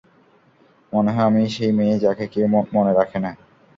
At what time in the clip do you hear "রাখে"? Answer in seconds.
2.99-3.17